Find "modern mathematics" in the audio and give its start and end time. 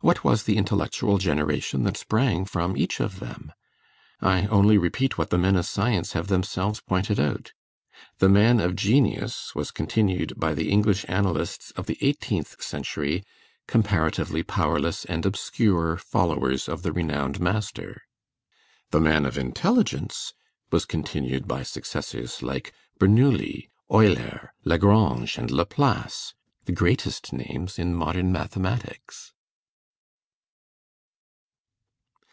27.96-29.32